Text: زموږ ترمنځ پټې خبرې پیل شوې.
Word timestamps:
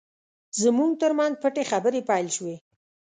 زموږ 0.61 0.91
ترمنځ 1.01 1.33
پټې 1.41 1.63
خبرې 1.71 2.01
پیل 2.09 2.27
شوې. 2.35 2.55